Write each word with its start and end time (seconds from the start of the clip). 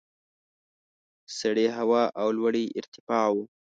سړې 1.37 1.67
هوا 1.77 2.03
او 2.21 2.27
لوړې 2.37 2.65
ارتفاع 2.79 3.25
وو. 3.33 3.43